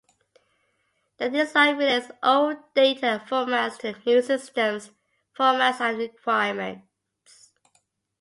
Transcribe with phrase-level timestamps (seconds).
[1.17, 4.89] The design relates old data formats to the new system's
[5.37, 7.51] formats and requirements.